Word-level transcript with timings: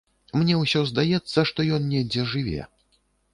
Мне 0.39 0.53
ўсё 0.61 0.79
здаецца, 0.91 1.43
што 1.51 1.67
ён 1.79 1.85
недзе 1.93 2.25
жыве. 2.33 2.61